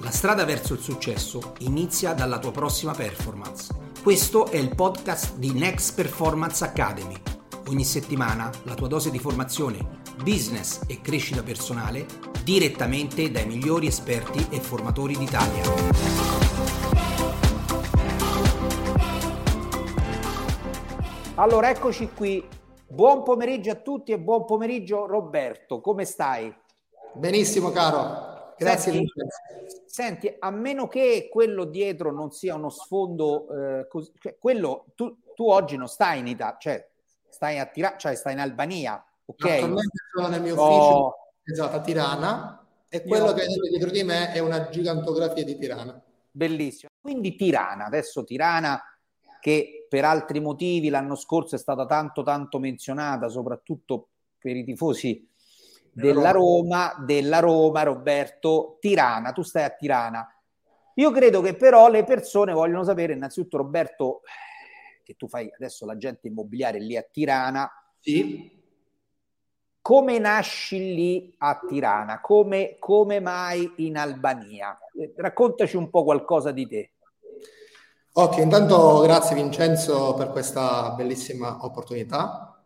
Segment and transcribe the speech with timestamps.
[0.00, 3.72] La strada verso il successo inizia dalla tua prossima performance.
[4.02, 7.14] Questo è il podcast di Next Performance Academy.
[7.68, 12.06] Ogni settimana la tua dose di formazione, business e crescita personale
[12.42, 15.62] direttamente dai migliori esperti e formatori d'Italia.
[21.36, 22.44] Allora, eccoci qui.
[22.86, 26.54] Buon pomeriggio a tutti e buon pomeriggio Roberto, come stai?
[27.14, 28.92] Benissimo caro, Grazie.
[28.92, 29.12] Senti,
[29.86, 33.48] senti, a meno che quello dietro non sia uno sfondo,
[33.80, 36.90] eh, cos- cioè, quello tu, tu, oggi non stai in Italia, cioè
[37.28, 39.44] stai a Tirana, cioè stai in Albania, ok?
[39.44, 41.14] Attualmente sono nel mio ufficio, oh.
[41.44, 43.32] esatto, a Tirana, e quello Io...
[43.34, 46.02] che è dietro di me è una gigantografia di Tirana.
[46.30, 46.90] Bellissimo.
[47.00, 48.80] Quindi Tirana, adesso Tirana
[49.40, 54.08] che per altri motivi l'anno scorso è stata tanto tanto menzionata, soprattutto
[54.38, 55.28] per i tifosi
[55.92, 60.26] della Roma, della Roma, Roberto, Tirana, tu stai a Tirana.
[60.96, 64.22] Io credo che però le persone vogliono sapere innanzitutto Roberto
[65.02, 67.70] che tu fai adesso l'agente immobiliare lì a Tirana.
[68.00, 68.60] Sì.
[69.80, 72.20] Come nasci lì a Tirana?
[72.20, 74.78] Come, come mai in Albania?
[74.96, 76.92] Eh, raccontaci un po' qualcosa di te.
[78.12, 82.62] Ok, intanto grazie Vincenzo per questa bellissima opportunità.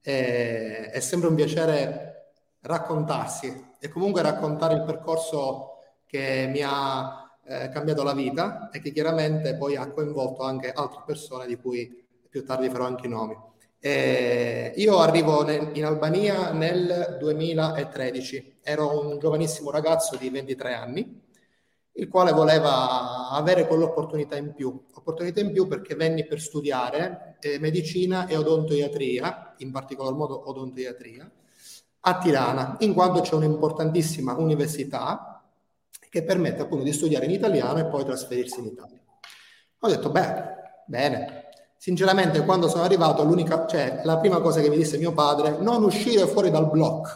[0.00, 2.17] È, è sempre un piacere
[2.60, 8.92] raccontarsi e comunque raccontare il percorso che mi ha eh, cambiato la vita e che
[8.92, 13.36] chiaramente poi ha coinvolto anche altre persone di cui più tardi farò anche i nomi.
[13.80, 21.22] E io arrivo in Albania nel 2013, ero un giovanissimo ragazzo di 23 anni,
[21.92, 27.58] il quale voleva avere quell'opportunità in più, opportunità in più perché venni per studiare eh,
[27.58, 31.30] medicina e odontoiatria, in particolar modo odontoiatria,
[32.00, 35.42] a Tirana, in quanto c'è un'importantissima università
[36.08, 39.00] che permette appunto di studiare in italiano e poi trasferirsi in Italia.
[39.80, 40.44] Ho detto, beh,
[40.86, 41.46] bene.
[41.76, 45.84] Sinceramente, quando sono arrivato, l'unica, cioè, la prima cosa che mi disse mio padre, non
[45.84, 47.08] uscire fuori dal blocco.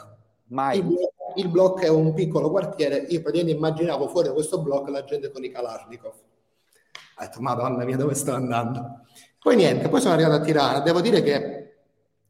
[0.49, 0.79] Mai.
[0.79, 0.95] Il,
[1.37, 5.31] il blocco è un piccolo quartiere, io praticamente immaginavo fuori da questo blocco la gente
[5.33, 6.13] con i Kalashnikov.
[6.13, 9.01] Ho detto, madonna mia, dove sto andando?
[9.41, 10.81] Poi niente, poi sono arrivato a Tirana.
[10.81, 11.75] Devo dire che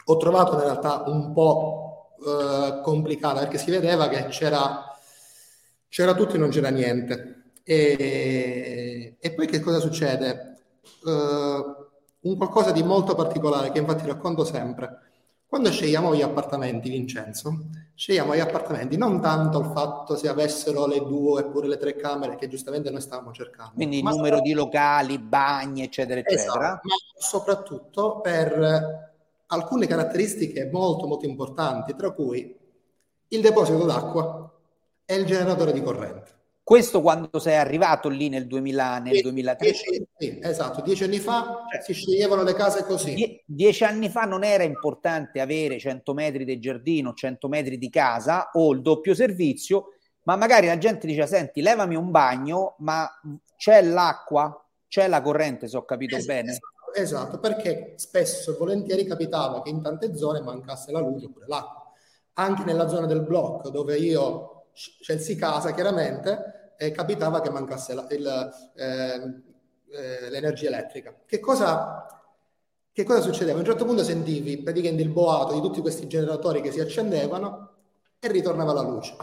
[0.05, 1.92] ho trovato in realtà un po'
[2.25, 4.85] eh, complicata perché si vedeva che c'era,
[5.89, 7.43] c'era tutto e non c'era niente.
[7.65, 10.57] E, e poi che cosa succede?
[11.05, 14.99] Uh, un qualcosa di molto particolare che infatti racconto sempre.
[15.47, 21.01] Quando scegliamo gli appartamenti, Vincenzo, scegliamo gli appartamenti non tanto il fatto se avessero le
[21.01, 23.73] due oppure le tre camere che giustamente noi stavamo cercando.
[23.75, 26.55] Quindi il numero di locali, bagni, eccetera, eccetera.
[26.55, 29.12] Esatto, ma soprattutto per
[29.53, 32.59] alcune caratteristiche molto molto importanti, tra cui
[33.29, 34.51] il deposito d'acqua
[35.05, 36.41] e il generatore di corrente.
[36.65, 40.07] Questo quando sei arrivato lì nel, 2000, nel 2013?
[40.17, 43.15] Sì, esatto, dieci anni fa cioè, si sceglievano le case così.
[43.15, 47.91] Die, dieci anni fa non era importante avere 100 metri di giardino, 100 metri di
[47.91, 49.89] casa o il doppio servizio,
[50.23, 53.11] ma magari la gente dice, senti, levami un bagno, ma
[53.57, 56.51] c'è l'acqua, c'è la corrente, se ho capito esatto, bene.
[56.53, 61.47] Esatto Esatto, perché spesso e volentieri capitava che in tante zone mancasse la luce oppure
[61.49, 61.91] l'acqua.
[62.35, 68.07] Anche nella zona del blocco dove io scelsi casa, chiaramente, eh, capitava che mancasse la,
[68.11, 69.43] il, eh,
[69.91, 71.15] eh, l'energia elettrica.
[71.25, 72.07] Che cosa,
[72.93, 73.57] che cosa succedeva?
[73.57, 77.71] A un certo punto sentivi praticamente il boato di tutti questi generatori che si accendevano
[78.19, 79.17] e ritornava la luce.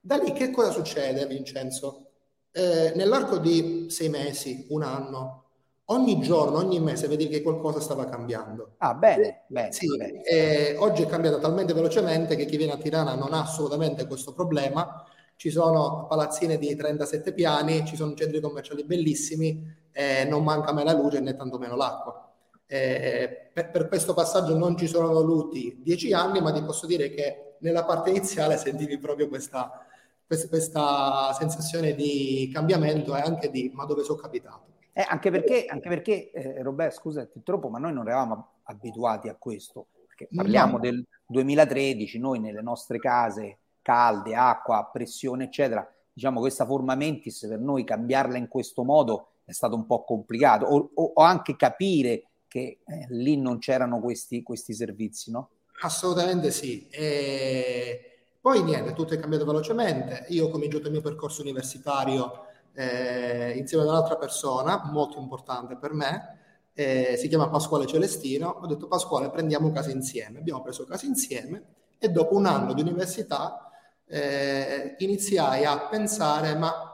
[0.00, 2.10] Da lì che cosa succede, Vincenzo?
[2.50, 5.43] Eh, nell'arco di sei mesi, un anno,
[5.86, 8.74] ogni giorno, ogni mese vedi che qualcosa stava cambiando.
[8.78, 9.72] Ah, bene, bene.
[9.72, 10.22] Sì, bene.
[10.22, 14.32] Eh, oggi è cambiato talmente velocemente che chi viene a Tirana non ha assolutamente questo
[14.32, 15.04] problema.
[15.36, 19.62] Ci sono palazzine di 37 piani, ci sono centri commerciali bellissimi,
[19.92, 22.32] eh, non manca mai la luce né tantomeno l'acqua.
[22.66, 27.10] Eh, per, per, questo passaggio non ci sono voluti dieci anni, ma ti posso dire
[27.10, 29.84] che nella parte iniziale sentivi proprio questa,
[30.26, 34.73] questa, questa sensazione di cambiamento e anche di ma dove sono capitato.
[34.96, 39.28] Eh, anche perché, anche perché eh, Roberto, scusa, ti troppo, ma noi non eravamo abituati
[39.28, 39.88] a questo.
[40.06, 40.78] Perché parliamo no.
[40.78, 47.58] del 2013, noi nelle nostre case calde, acqua, pressione, eccetera, diciamo questa forma mentis per
[47.58, 50.64] noi cambiarla in questo modo è stato un po' complicato.
[50.66, 55.50] O, o, o anche capire che eh, lì non c'erano questi, questi servizi, no?
[55.82, 56.86] Assolutamente sì.
[56.88, 60.26] E poi niente, tutto è cambiato velocemente.
[60.28, 65.92] Io ho cominciato il mio percorso universitario eh, insieme ad un'altra persona molto importante per
[65.92, 66.38] me,
[66.74, 71.62] eh, si chiama Pasquale Celestino, ho detto Pasquale prendiamo casa insieme, abbiamo preso casa insieme
[71.98, 73.70] e dopo un anno di università
[74.06, 76.90] eh, iniziai a pensare ma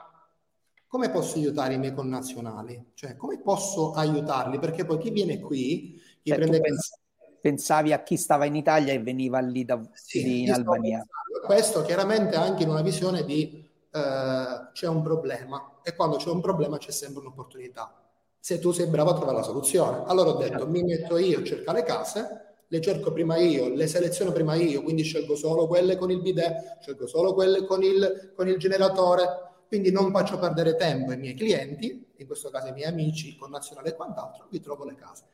[0.86, 2.90] come posso aiutare i miei connazionali?
[2.94, 4.58] Cioè, come posso aiutarli?
[4.58, 6.60] Perché poi chi viene qui, chi cioè, prende...
[6.60, 6.98] Pens-
[7.40, 11.06] pensavi a chi stava in Italia e veniva lì, da, sì, lì in Albania.
[11.46, 16.40] Questo chiaramente anche in una visione di eh, c'è un problema e quando c'è un
[16.40, 18.02] problema c'è sempre un'opportunità.
[18.38, 20.02] Se tu sei bravo a trovare la soluzione.
[20.06, 20.68] Allora ho detto, certo.
[20.68, 24.82] mi metto io a cercare le case, le cerco prima io, le seleziono prima io,
[24.82, 29.26] quindi scelgo solo quelle con il bidet, scelgo solo quelle con il, con il generatore,
[29.66, 33.88] quindi non faccio perdere tempo ai miei clienti, in questo caso ai miei amici, connazionali
[33.88, 35.24] e quant'altro, vi trovo le case.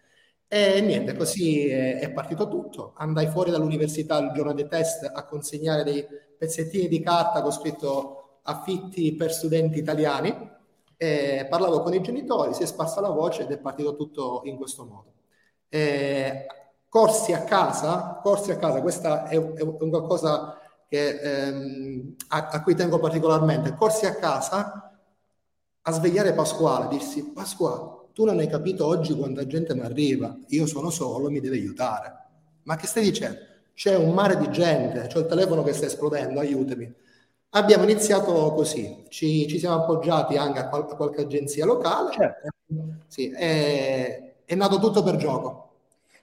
[0.48, 2.92] E niente, così è, è, partito tutto.
[2.96, 6.06] Andai fuori dall'università il giorno dei test a consegnare dei
[6.38, 10.54] pezzettini di carta con scritto affitti per studenti italiani.
[10.96, 14.56] E parlavo con i genitori, si è sparsa la voce ed è partito tutto in
[14.56, 15.12] questo modo.
[15.68, 16.46] E
[16.88, 20.58] corsi a casa, corsi a casa, questa è, è un qualcosa
[20.88, 24.98] che, ehm, a, a, cui tengo particolarmente, corsi a casa
[25.82, 30.66] a svegliare Pasquale, dirsi Pasquale, tu non hai capito oggi quanta gente mi arriva, io
[30.66, 32.24] sono solo, mi devi aiutare.
[32.62, 33.38] Ma che stai dicendo?
[33.74, 36.92] C'è un mare di gente, c'è il telefono che sta esplodendo, aiutami.
[37.50, 42.48] Abbiamo iniziato così, ci, ci siamo appoggiati anche a, qual- a qualche agenzia locale, certo.
[43.06, 45.62] sì, è, è nato tutto per gioco.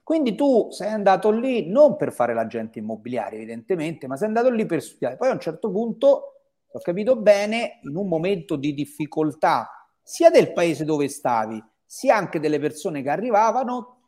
[0.03, 4.65] Quindi tu sei andato lì non per fare l'agente immobiliare, evidentemente, ma sei andato lì
[4.65, 5.15] per studiare.
[5.15, 6.33] Poi a un certo punto,
[6.69, 9.69] ho capito bene, in un momento di difficoltà
[10.03, 14.02] sia del paese dove stavi, sia anche delle persone che arrivavano,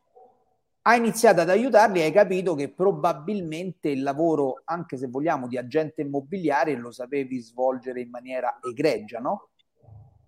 [0.88, 5.58] hai iniziato ad aiutarli e hai capito che probabilmente il lavoro, anche se vogliamo, di
[5.58, 9.48] agente immobiliare lo sapevi svolgere in maniera egregia, no?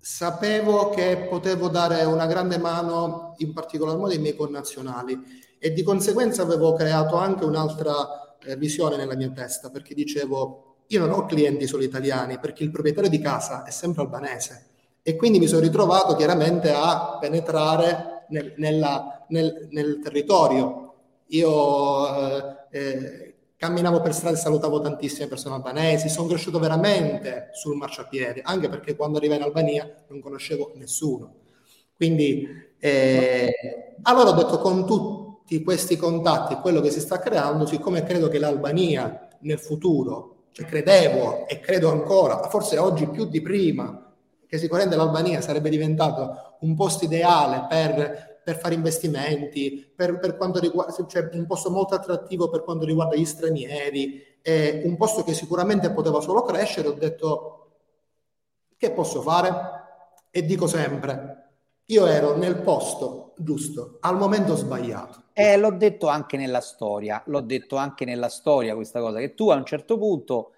[0.01, 5.17] Sapevo che potevo dare una grande mano, in particolar modo ai miei connazionali
[5.61, 11.01] e di conseguenza avevo creato anche un'altra eh, visione nella mia testa perché dicevo io
[11.01, 14.67] non ho clienti solo italiani perché il proprietario di casa è sempre albanese
[15.03, 20.95] e quindi mi sono ritrovato chiaramente a penetrare nel, nella, nel, nel territorio.
[21.29, 27.77] Io eh, eh, camminavo per strada e salutavo tantissime persone albanesi, sono cresciuto veramente sul
[27.77, 31.35] marciapiede, anche perché quando arrivai in Albania non conoscevo nessuno.
[31.95, 32.47] Quindi
[32.79, 33.53] eh,
[34.03, 38.39] allora ho detto con tutti questi contatti quello che si sta creando, siccome credo che
[38.39, 44.15] l'Albania nel futuro, cioè credevo e credo ancora, forse oggi più di prima,
[44.47, 50.59] che sicuramente l'Albania sarebbe diventato un posto ideale per, per fare investimenti, per, per quanto
[50.59, 55.35] riguarda, cioè un posto molto attrattivo per quanto riguarda gli stranieri, eh, un posto che
[55.35, 57.73] sicuramente poteva solo crescere, ho detto
[58.75, 59.53] che posso fare?
[60.31, 61.51] E dico sempre,
[61.85, 65.25] io ero nel posto giusto, al momento sbagliato.
[65.35, 69.51] Eh, l'ho detto anche nella storia, l'ho detto anche nella storia questa cosa, che tu
[69.51, 70.53] a un certo punto,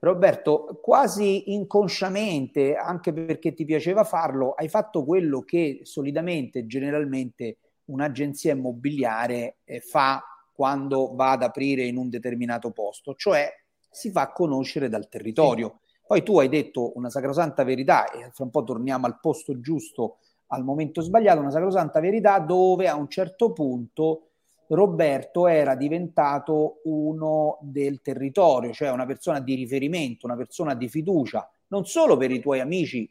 [0.00, 8.52] Roberto, quasi inconsciamente, anche perché ti piaceva farlo, hai fatto quello che solitamente, generalmente, un'agenzia
[8.52, 10.22] immobiliare eh, fa
[10.52, 13.48] quando va ad aprire in un determinato posto, cioè
[13.90, 15.78] si fa conoscere dal territorio.
[15.80, 15.86] Sì.
[16.06, 20.18] Poi tu hai detto una sacrosanta verità e fra un po' torniamo al posto giusto
[20.48, 24.27] al momento sbagliato, una sacrosanta verità dove a un certo punto
[24.68, 31.48] Roberto era diventato uno del territorio, cioè una persona di riferimento, una persona di fiducia,
[31.68, 33.06] non solo per i tuoi amici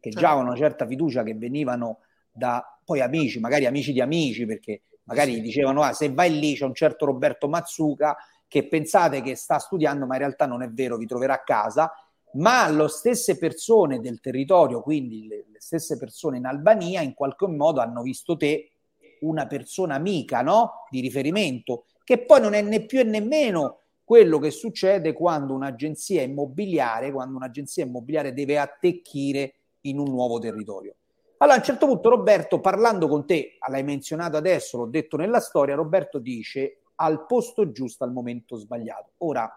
[0.00, 0.20] che certo.
[0.20, 2.00] già avevano una certa fiducia che venivano
[2.30, 6.64] da poi amici, magari amici di amici, perché magari dicevano ah, se vai lì c'è
[6.64, 8.16] un certo Roberto Mazzuca
[8.48, 11.92] che pensate che sta studiando, ma in realtà non è vero, vi troverà a casa
[12.36, 17.46] ma le stesse persone del territorio, quindi le, le, stesse persone in Albania, in qualche
[17.46, 18.72] modo hanno visto te
[19.20, 20.86] una persona amica, no?
[20.90, 26.22] Di riferimento, che poi non è né più e nemmeno quello che succede quando un'agenzia
[26.22, 30.94] immobiliare, quando un'agenzia immobiliare deve attecchire in un nuovo territorio.
[31.38, 35.40] Allora, a un certo punto, Roberto, parlando con te, l'hai menzionato adesso, l'ho detto nella
[35.40, 39.10] storia, Roberto dice al posto giusto al momento sbagliato.
[39.18, 39.50] Ora,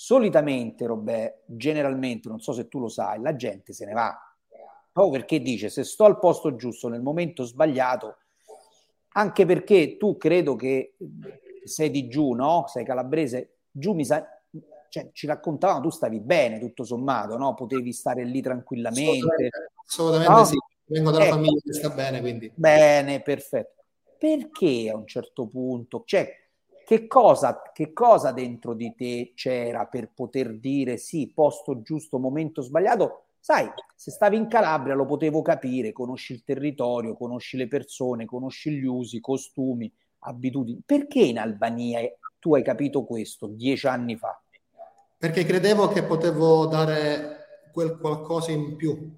[0.00, 4.16] Solitamente, Robè, generalmente, non so se tu lo sai, la gente se ne va.
[4.98, 8.16] Proprio perché dice, se sto al posto giusto nel momento sbagliato,
[9.10, 10.96] anche perché tu credo che
[11.62, 12.64] sei di giù, no?
[12.66, 14.26] Sei calabrese, giù mi sa...
[14.88, 17.54] Cioè, ci raccontavano, tu stavi bene tutto sommato, no?
[17.54, 19.50] Potevi stare lì tranquillamente.
[19.86, 20.44] Assolutamente, no?
[20.44, 21.34] sì, vengo dalla ecco.
[21.34, 22.50] famiglia che sta bene, quindi.
[22.56, 23.84] Bene, perfetto.
[24.18, 26.28] Perché a un certo punto, cioè,
[26.84, 32.62] che cosa, che cosa dentro di te c'era per poter dire sì, posto giusto, momento
[32.62, 33.26] sbagliato?
[33.48, 38.72] Sai, se stavi in Calabria lo potevo capire, conosci il territorio, conosci le persone, conosci
[38.72, 40.82] gli usi, costumi, abitudini.
[40.84, 42.00] Perché in Albania
[42.38, 44.38] tu hai capito questo dieci anni fa?
[45.16, 49.16] Perché credevo che potevo dare quel qualcosa in più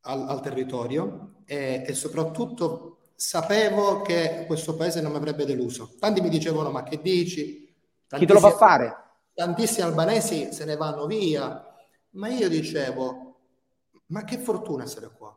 [0.00, 5.94] al, al territorio e, e soprattutto sapevo che questo paese non mi avrebbe deluso.
[5.98, 7.70] Tanti mi dicevano: Ma che dici?
[8.08, 8.96] Chi te lo fa fare?
[9.34, 11.62] Tantissimi albanesi se ne vanno via,
[12.12, 13.31] ma io dicevo:
[14.12, 15.34] Ma che fortuna essere qua!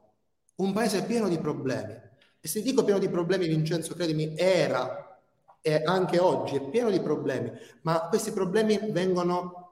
[0.57, 1.93] Un paese pieno di problemi.
[2.39, 5.19] E se dico pieno di problemi, Vincenzo, credimi, era
[5.61, 7.51] e anche oggi è pieno di problemi,
[7.81, 9.71] ma questi problemi vengono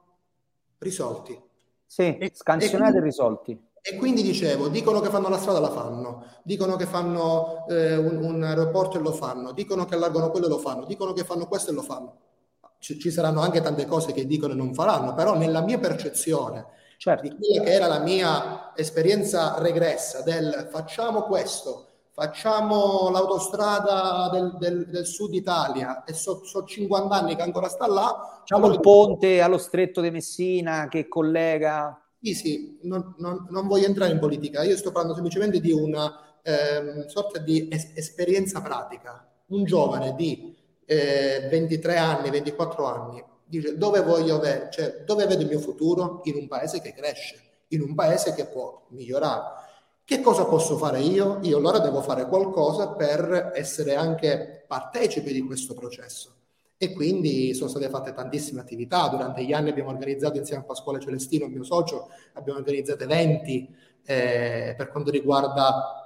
[0.78, 1.40] risolti.
[1.86, 3.68] Sì, scansionati e, e risolti.
[3.80, 8.16] E quindi dicevo, dicono che fanno la strada, la fanno, dicono che fanno eh, un,
[8.24, 11.46] un, aeroporto e lo fanno, dicono che allargano quello e lo fanno, dicono che fanno
[11.46, 12.18] questo e lo fanno.
[12.78, 16.66] Ci, ci saranno anche tante cose che dicono e non faranno, però nella mia percezione
[17.04, 17.28] certo.
[17.28, 24.88] di quella che era la mia esperienza regressa del facciamo questo, facciamo l'autostrada del, del,
[24.88, 28.38] del sud Italia e so, so, 50 anni che ancora sta là.
[28.38, 33.84] Facciamo il ponte allo stretto di Messina che collega sì, sì, non, non, non, voglio
[33.84, 39.30] entrare in politica, io sto parlando semplicemente di una eh, sorta di es- esperienza pratica.
[39.48, 40.56] Un giovane di
[40.86, 46.20] eh, 23 anni, 24 anni, dice dove voglio avere, cioè dove vedo il mio futuro?
[46.24, 49.62] In un paese che cresce, in un paese che può migliorare.
[50.04, 51.38] Che cosa posso fare io?
[51.42, 56.32] Io allora devo fare qualcosa per essere anche partecipe di questo processo
[56.76, 59.08] e quindi sono state fatte tantissime attività.
[59.08, 63.74] Durante gli anni abbiamo organizzato insieme a Pasquale Celestino, il mio socio, abbiamo organizzato eventi
[64.04, 66.04] eh, per quanto riguarda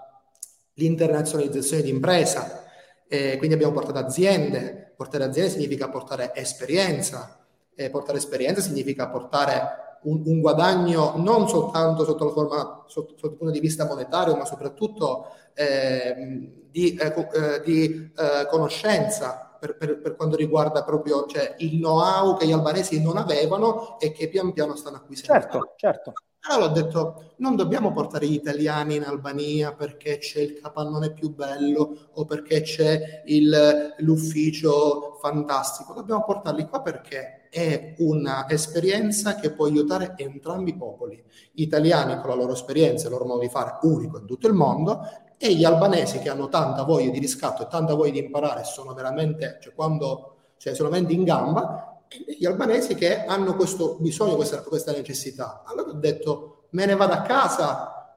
[0.75, 2.65] l'internazionalizzazione di impresa,
[3.09, 7.39] eh, quindi abbiamo portato aziende, portare aziende significa portare esperienza,
[7.77, 13.27] eh, portare esperienza significa portare un, un, guadagno non soltanto sotto, la forma, sotto, sotto,
[13.27, 19.77] il punto di vista monetario, ma soprattutto ehm, di, eh, eh, di eh, conoscenza, per,
[19.77, 24.29] per, per, quanto riguarda proprio cioè, il know-how che gli albanesi non avevano e che
[24.29, 25.33] pian piano stanno acquisendo.
[25.33, 26.13] Certo, certo.
[26.47, 31.35] Allora ho detto, non dobbiamo portare gli italiani in Albania perché c'è il capannone più
[31.35, 39.67] bello o perché c'è il, l'ufficio fantastico, dobbiamo portarli qua perché è un'esperienza che può
[39.67, 43.49] aiutare entrambi i popoli, gli italiani con la loro esperienza e il loro modo di
[43.49, 45.01] fare unico in tutto il mondo
[45.37, 48.95] e gli albanesi che hanno tanta voglia di riscatto e tanta voglia di imparare, sono
[48.95, 51.98] veramente, cioè quando, cioè solamente in gamba,
[52.39, 55.63] gli albanesi che hanno questo bisogno, questa, questa necessità.
[55.67, 58.17] Allora ho detto, me ne vado a casa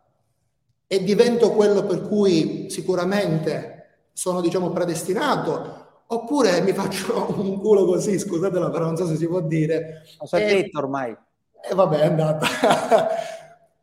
[0.88, 8.20] e divento quello per cui sicuramente sono, diciamo, predestinato, oppure mi faccio un culo così,
[8.20, 10.04] scusatela, però non so se si può dire.
[10.20, 11.16] Lo sai detto ormai.
[11.64, 12.48] E vabbè, è andata.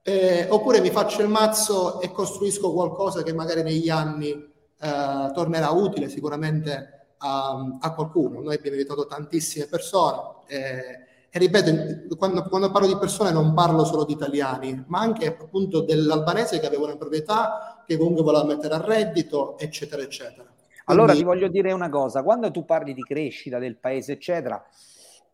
[0.09, 5.69] Eh, oppure mi faccio il mazzo e costruisco qualcosa che magari negli anni eh, tornerà
[5.69, 8.41] utile sicuramente a, a, qualcuno.
[8.41, 13.85] Noi abbiamo aiutato tantissime persone eh, e ripeto, quando, quando, parlo di persone non parlo
[13.85, 18.75] solo di italiani, ma anche appunto dell'albanese che aveva una proprietà, che comunque voleva mettere
[18.75, 20.45] a reddito, eccetera, eccetera.
[20.45, 20.85] Quindi...
[20.87, 24.65] Allora ti voglio dire una cosa, quando tu parli di crescita del paese, eccetera,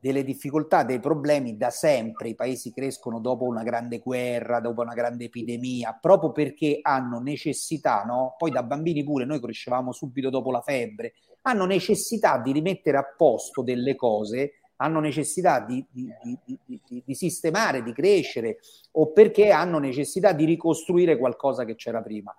[0.04, 2.28] delle difficoltà, dei problemi da sempre.
[2.28, 8.02] I paesi crescono dopo una grande guerra, dopo una grande epidemia, proprio perché hanno necessità,
[8.02, 8.34] no?
[8.37, 13.14] Poi da bambini pure noi crescevamo subito dopo la febbre, hanno necessità di rimettere a
[13.16, 16.06] posto delle cose, hanno necessità di, di,
[16.44, 18.58] di, di sistemare, di crescere
[18.92, 22.34] o perché hanno necessità di ricostruire qualcosa che c'era prima.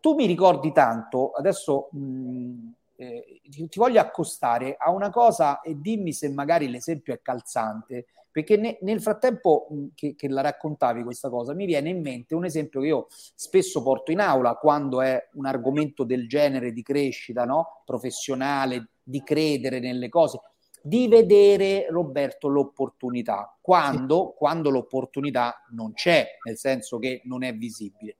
[0.00, 5.80] Tu mi ricordi tanto, adesso mh, eh, ti, ti, voglio accostare a una cosa e
[5.80, 11.30] dimmi se magari l'esempio è calzante, perché ne, nel frattempo che, che, la raccontavi questa
[11.30, 15.30] cosa mi viene in mente un esempio che io spesso porto in aula quando è
[15.32, 17.82] un argomento del genere di crescita no?
[17.86, 20.38] professionale, di credere nelle cose,
[20.82, 24.36] di vedere Roberto l'opportunità quando, sì.
[24.36, 28.16] quando l'opportunità non c'è, nel senso che non è visibile.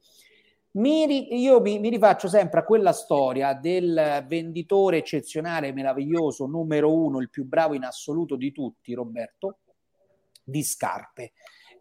[0.72, 7.18] Mi, io mi, mi, rifaccio sempre a quella storia del venditore eccezionale, meraviglioso, numero uno,
[7.18, 9.58] il più bravo in assoluto di tutti, Roberto,
[10.44, 11.32] di scarpe.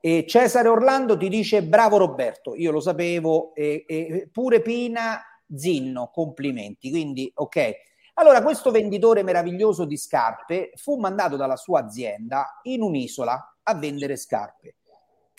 [0.01, 5.21] E Cesare Orlando ti dice bravo Roberto, io lo sapevo, e, e pure Pina
[5.53, 6.89] Zinno, complimenti.
[6.89, 7.73] Quindi, ok.
[8.15, 14.17] Allora, questo venditore meraviglioso di scarpe fu mandato dalla sua azienda in un'isola a vendere
[14.17, 14.78] scarpe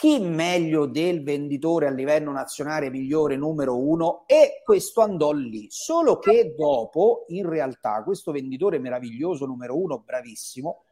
[0.00, 5.66] chi meglio del venditore a livello nazionale migliore numero uno e questo andò lì.
[5.68, 10.84] Solo che dopo, in realtà, questo venditore meraviglioso numero uno, bravissimo,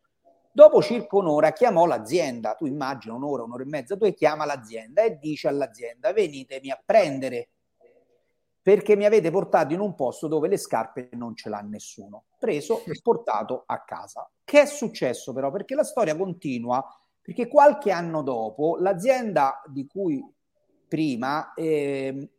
[0.53, 2.53] dopo circa un'ora chiamò l'azienda.
[2.53, 7.49] Tu immagina un'ora, un'ora e mezza, tu chiama l'azienda e dice all'azienda venitemi a prendere
[8.61, 12.25] perché mi avete portato in un posto dove le scarpe non ce l'ha nessuno.
[12.39, 14.31] Preso e portato a casa.
[14.45, 15.51] Che è successo però?
[15.51, 16.85] Perché la storia continua
[17.29, 20.25] perché qualche anno dopo l'azienda di cui
[20.89, 22.31] prima, eh,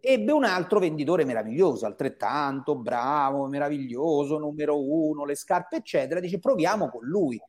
[0.00, 6.18] ebbe un altro venditore meraviglioso, altrettanto bravo, meraviglioso, numero uno, le scarpe, eccetera.
[6.18, 7.40] Dice proviamo con lui,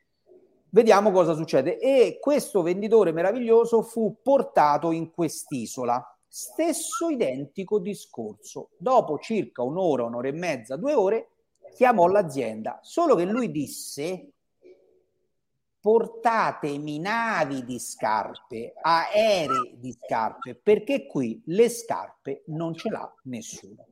[0.70, 1.80] vediamo cosa succede.
[1.80, 6.00] E questo venditore meraviglioso fu portato in quest'isola.
[6.28, 8.70] Stesso identico discorso.
[8.78, 11.30] Dopo circa un'ora, un'ora e mezza, due ore,
[11.74, 12.78] chiamò l'azienda.
[12.84, 14.34] Solo che lui disse
[15.88, 23.86] portatemi navi di scarpe, aerei di scarpe, perché qui le scarpe non ce l'ha nessuno.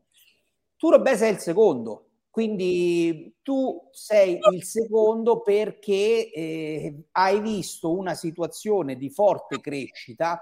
[0.75, 8.13] Tu Robè sei il secondo, quindi tu sei il secondo perché eh, hai visto una
[8.13, 10.41] situazione di forte crescita,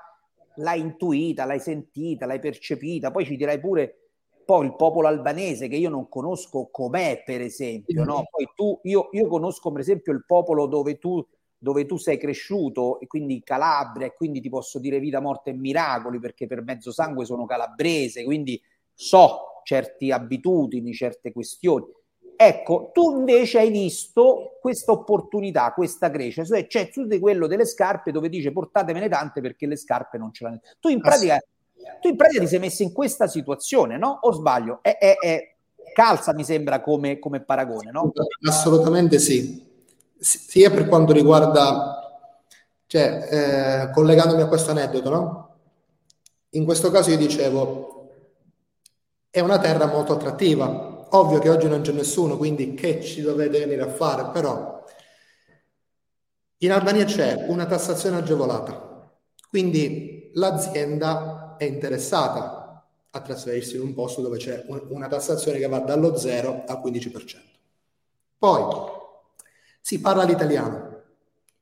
[0.55, 3.97] l'hai intuita, l'hai sentita, l'hai percepita, poi ci dirai pure
[4.43, 8.25] poi il popolo albanese che io non conosco com'è per esempio, no?
[8.27, 11.23] Poi tu, io, io conosco per esempio il popolo dove tu
[11.63, 15.53] dove tu sei cresciuto e quindi Calabria e quindi ti posso dire vita, morte e
[15.53, 18.61] miracoli perché per mezzo sangue sono calabrese, quindi
[18.93, 21.85] so certe abitudini, certe questioni.
[22.35, 27.65] Ecco, tu invece hai visto questa opportunità, questa crescita, cioè c'è tu di quello delle
[27.65, 30.59] scarpe dove dice portatemene tante perché le scarpe non ce l'hanno.
[30.81, 31.41] Tu in pratica,
[32.01, 34.19] tu in pratica ti sei messo in questa situazione, no?
[34.23, 34.79] O sbaglio?
[34.81, 35.55] È, è, è
[35.93, 38.11] calza, mi sembra, come, come paragone, no?
[38.45, 39.71] Assolutamente sì
[40.23, 42.25] sia per quanto riguarda,
[42.87, 45.55] cioè, eh, collegandomi a questo aneddoto, no?
[46.51, 48.09] In questo caso io dicevo,
[49.29, 51.07] è una terra molto attrattiva.
[51.09, 54.83] Ovvio che oggi non c'è nessuno, quindi che ci dovete venire a fare, però
[56.57, 59.11] in Albania c'è una tassazione agevolata,
[59.49, 65.79] quindi l'azienda è interessata a trasferirsi in un posto dove c'è una tassazione che va
[65.79, 67.37] dallo 0 al 15%.
[68.37, 69.01] Poi
[69.83, 71.01] si parla l'italiano.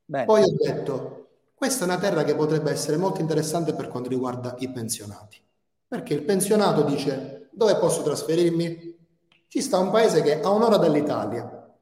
[0.06, 0.26] Bene.
[0.26, 4.56] Poi ho detto, questa è una terra che potrebbe essere molto interessante per quanto riguarda
[4.60, 5.42] i pensionati.
[5.88, 8.96] Perché il pensionato dice, dove posso trasferirmi?
[9.48, 11.76] Ci sta un paese che a un'ora dall'Italia.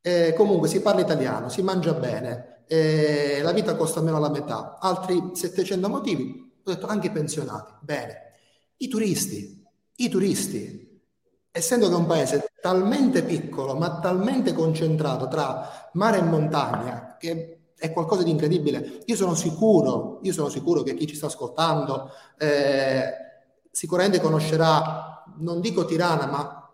[0.00, 2.64] Eh, comunque si parla italiano, si mangia bene,
[3.40, 4.76] la vita costa meno la metà.
[4.80, 7.74] Altri 700 motivi, ho detto anche i pensionati.
[7.80, 8.32] Bene.
[8.78, 9.64] I turisti,
[9.96, 11.00] i turisti
[11.52, 17.60] essendo che è un paese talmente piccolo ma talmente concentrato tra mare e montagna che
[17.80, 19.02] è qualcosa di incredibile.
[19.06, 23.12] Io sono sicuro, io sono sicuro che chi ci sta ascoltando eh,
[23.70, 26.70] sicuramente conoscerà, non dico Tirana, ma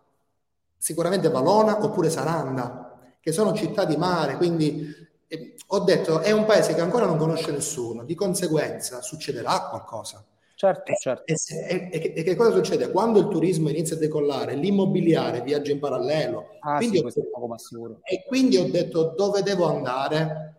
[0.76, 4.92] sicuramente Valona oppure Saranda, che sono città di mare, quindi
[5.28, 10.24] eh, ho detto è un paese che ancora non conosce nessuno, di conseguenza succederà qualcosa.
[10.58, 11.24] Certo, certo.
[11.26, 11.36] E,
[11.68, 12.90] e, e, e, che cosa succede?
[12.90, 16.56] Quando il turismo inizia a decollare, l'immobiliare viaggia in parallelo.
[16.60, 18.00] Ah, quindi sì, questo è poco ma sicuro.
[18.02, 20.54] E quindi ho detto dove devo andare?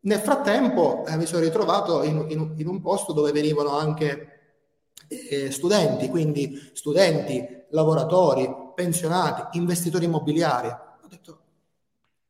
[0.00, 4.40] Nel frattempo eh, mi sono ritrovato in, in, in, un posto dove venivano anche
[5.06, 10.66] eh, studenti, quindi studenti, lavoratori, pensionati, investitori immobiliari.
[10.66, 11.38] Ho detto,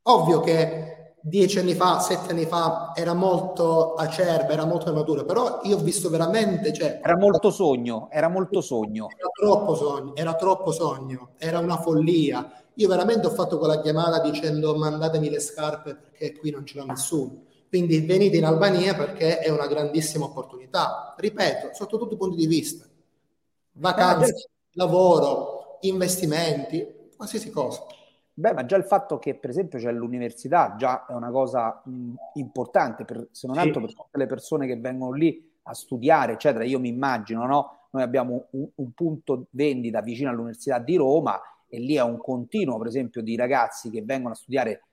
[0.02, 5.60] ovvio che dieci anni fa, sette anni fa era molto acerba, era molto maturo, però
[5.64, 6.72] io ho visto veramente...
[6.72, 9.08] Cioè, era molto sogno, era molto sogno.
[9.16, 12.50] Era troppo sogno, era troppo sogno, era una follia.
[12.74, 16.84] Io veramente ho fatto quella chiamata dicendo mandatemi le scarpe perché qui non ce l'ha
[16.84, 17.42] nessuno.
[17.68, 21.14] Quindi venite in Albania perché è una grandissima opportunità.
[21.16, 22.86] Ripeto, sotto tutti i punti di vista.
[23.72, 27.84] Vacanze, eh, lavoro, investimenti, qualsiasi cosa.
[28.38, 32.14] Beh, ma già il fatto che, per esempio, c'è l'università già è una cosa mh,
[32.34, 33.62] importante, per, se non sì.
[33.62, 36.62] altro per tutte le persone che vengono lì a studiare, eccetera.
[36.62, 37.88] Io mi immagino, no?
[37.90, 42.78] Noi abbiamo un, un punto vendita vicino all'Università di Roma e lì è un continuo,
[42.78, 44.84] per esempio, di ragazzi che vengono a studiare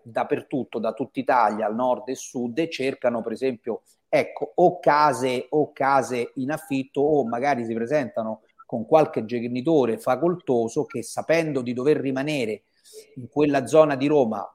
[0.00, 5.46] dappertutto, da tutta Italia, al nord e sud, e cercano, per esempio, ecco, o case,
[5.48, 11.72] o case in affitto, o magari si presentano con qualche genitore facoltoso che sapendo di
[11.72, 12.62] dover rimanere
[13.16, 14.46] in quella zona di Roma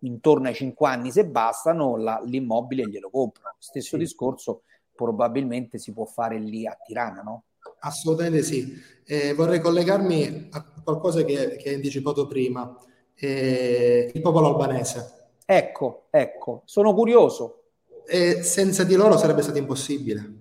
[0.00, 3.56] intorno ai 5 anni se bastano la, l'immobile glielo comprano.
[3.58, 3.98] Stesso sì.
[3.98, 4.62] discorso
[4.94, 7.44] probabilmente si può fare lì a Tirana, no?
[7.80, 8.74] Assolutamente sì.
[9.04, 12.76] Eh, vorrei collegarmi a qualcosa che, che hai anticipato prima,
[13.14, 15.30] eh, il popolo albanese.
[15.44, 17.62] Ecco, ecco, sono curioso.
[18.08, 20.32] Eh, senza di loro sarebbe stato impossibile,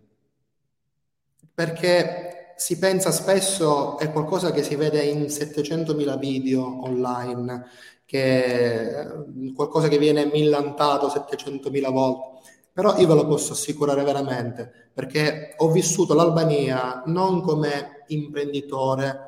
[1.54, 2.25] perché
[2.56, 7.66] si pensa spesso, è qualcosa che si vede in 700.000 video online,
[8.06, 9.08] che è
[9.54, 12.40] qualcosa che viene millantato 700.000 volte.
[12.72, 19.20] Però io ve lo posso assicurare veramente, perché ho vissuto l'Albania non come imprenditore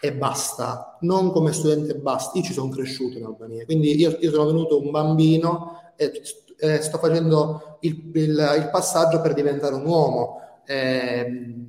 [0.00, 2.38] e basta, non come studente e basta.
[2.38, 6.22] Io ci sono cresciuto in Albania, quindi io, io sono venuto un bambino e,
[6.58, 11.65] e sto facendo il, il, il passaggio per diventare un uomo eh,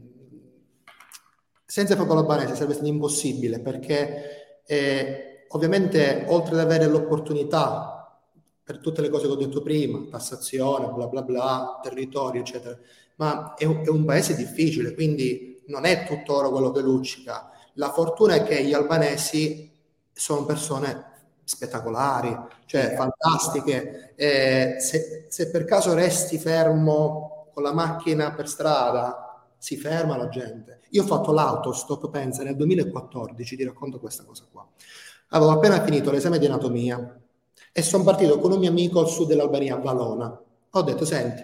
[1.78, 8.20] senza il popolo albanese sarebbe stato impossibile perché eh, ovviamente oltre ad avere l'opportunità
[8.64, 12.76] per tutte le cose che ho detto prima, tassazione, bla bla bla, territorio, eccetera,
[13.18, 17.52] ma è un, è un paese difficile, quindi non è tutto oro quello che luccica.
[17.74, 19.72] La fortuna è che gli albanesi
[20.12, 21.12] sono persone
[21.44, 22.36] spettacolari,
[22.66, 24.14] cioè fantastiche.
[24.16, 29.27] Eh, se, se, per caso resti fermo con la macchina per strada,
[29.58, 30.82] si ferma la gente.
[30.92, 34.68] Io ho fatto l'autostop, pensa, nel 2014, ti racconto questa cosa qua.
[35.30, 37.20] Avevo appena finito l'esame di anatomia
[37.72, 40.42] e sono partito con un mio amico al sud dell'Albania, a Valona.
[40.72, 41.44] Ho detto, senti,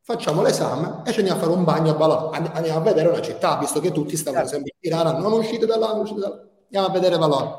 [0.00, 2.52] facciamo l'esame e ci andiamo a fare un bagno a Valona.
[2.52, 5.78] Andiamo a vedere una città, visto che tutti stavano sempre in Tirana, non uscite da
[5.78, 6.46] là, non uscite da là.
[6.64, 7.58] Andiamo a vedere Valona.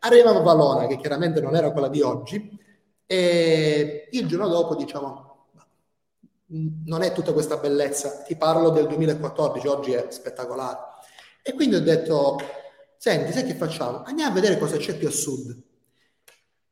[0.00, 2.58] Arriviamo a Valona, che chiaramente non era quella di oggi,
[3.06, 5.25] e il giorno dopo diciamo,
[6.48, 10.78] non è tutta questa bellezza, ti parlo del 2014, oggi è spettacolare.
[11.42, 12.38] E quindi ho detto,
[12.96, 14.02] senti, sai che facciamo?
[14.04, 15.62] Andiamo a vedere cosa c'è più a sud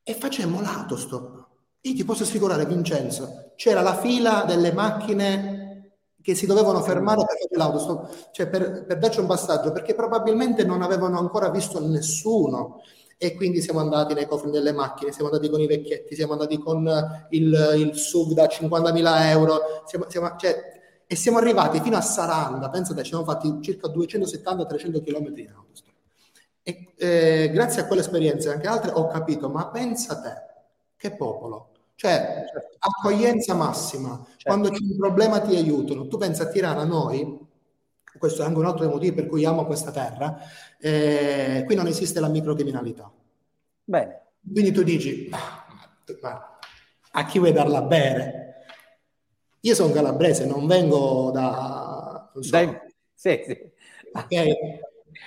[0.02, 1.46] e facemmo l'autostop.
[1.82, 5.62] Io ti posso assicurare, Vincenzo, c'era la fila delle macchine
[6.22, 10.64] che si dovevano fermare per fare l'autostop, cioè per, per darci un passaggio, perché probabilmente
[10.64, 12.80] non avevano ancora visto nessuno.
[13.16, 16.58] E quindi siamo andati nei cofri delle macchine, siamo andati con i vecchietti, siamo andati
[16.58, 16.86] con
[17.30, 20.72] il, il SUV da 50.000 euro, siamo, siamo, cioè,
[21.06, 25.92] e siamo arrivati fino a Saranda, pensate, ci siamo fatti circa 270-300 km in autostop.
[26.62, 30.32] E eh, grazie a quell'esperienza e anche altre ho capito, ma pensa te,
[30.96, 31.68] che popolo.
[31.94, 32.76] Cioè, certo.
[32.78, 34.16] accoglienza massima.
[34.26, 34.42] Certo.
[34.44, 36.08] Quando c'è un problema ti aiutano.
[36.08, 37.38] Tu pensa a Tirana, noi,
[38.18, 40.38] questo è anche un altro dei motivi per cui amo questa terra,
[40.78, 43.10] eh, qui non esiste la microcriminalità.
[43.84, 44.22] Bene.
[44.50, 45.38] Quindi tu dici, ma,
[46.20, 46.58] ma
[47.12, 48.66] a chi vuoi darla a bere?
[49.60, 52.30] Io sono calabrese, non vengo da...
[52.34, 52.50] Non so.
[52.50, 52.76] Dai,
[53.14, 53.58] sì, sì.
[54.12, 54.52] Ok?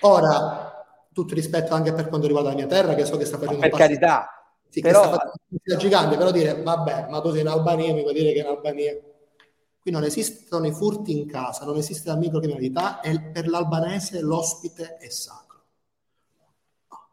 [0.02, 3.62] Ora, tutto rispetto anche per quanto riguarda la mia terra, che so che sta facendo
[3.62, 4.30] per un carità,
[4.69, 5.02] sì, però...
[5.02, 8.34] che sta facendo gigante, però dire, vabbè, ma tu sei in Albania, mi vuoi dire
[8.34, 8.95] che in Albania...
[9.88, 14.97] Qui non esistono i furti in casa, non esiste la microcriminalità e per l'albanese l'ospite
[14.97, 15.62] è sacro.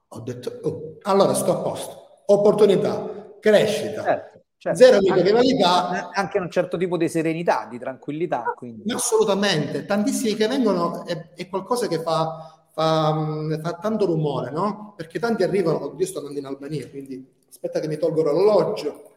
[0.09, 2.25] Ho detto, oh, allora sto a posto.
[2.27, 4.77] Opportunità, crescita, certo, certo.
[4.77, 5.89] zero microcriminalità.
[5.89, 8.43] Anche, anche un certo tipo di serenità, di tranquillità.
[8.57, 8.93] Quindi.
[8.93, 14.95] Assolutamente, tantissimi che vengono, è, è qualcosa che fa fa, fa, tanto rumore, no?
[14.97, 19.14] Perché tanti arrivano, io sto andando in Albania, quindi aspetta che mi tolgo l'orologio,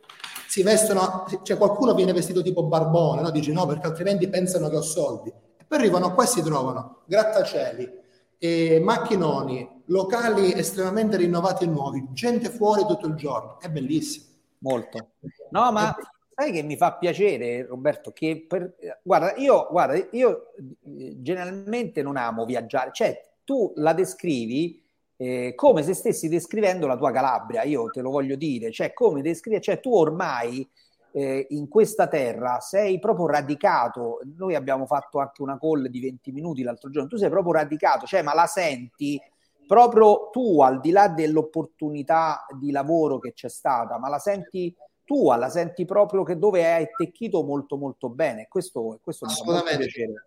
[0.47, 3.29] si vestono, cioè qualcuno viene vestito tipo barbone, no?
[3.31, 5.29] Dici no, perché altrimenti pensano che ho soldi.
[5.29, 8.05] E poi arrivano qua e si trovano grattacieli,
[8.39, 14.25] e macchinoni, locali estremamente rinnovati e nuovi, gente fuori tutto il giorno, è bellissimo.
[14.60, 15.10] Molto.
[15.51, 15.95] No, ma
[16.36, 22.45] sai che mi fa piacere, Roberto, che per, guarda, io, guarda, io generalmente non amo
[22.45, 24.83] viaggiare, cioè tu la descrivi
[25.17, 29.21] eh, come se stessi descrivendo la tua Calabria, io te lo voglio dire, cioè come
[29.21, 30.67] descrivi, cioè tu ormai
[31.12, 36.32] eh, in questa terra sei proprio radicato, noi abbiamo fatto anche una call di 20
[36.32, 39.19] minuti l'altro giorno, tu sei proprio radicato, cioè ma la senti
[39.65, 45.36] proprio tu al di là dell'opportunità di lavoro che c'è stata, ma la senti tua,
[45.36, 49.77] la senti proprio che dove hai attecchito molto molto bene, questo, questo mi fa molto
[49.77, 50.25] piacere.